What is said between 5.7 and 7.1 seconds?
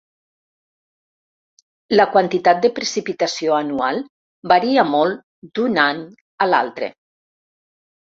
any a l"altre.